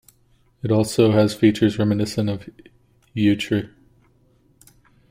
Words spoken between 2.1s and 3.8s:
of Euchre.